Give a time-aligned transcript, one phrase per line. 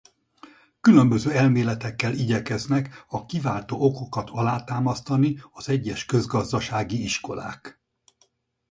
[0.81, 7.81] Különböző elméletekkel igyekeznek a kiváltó okokat alátámasztani az egyes közgazdasági iskolák.